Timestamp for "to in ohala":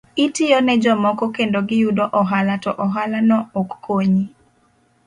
2.63-3.19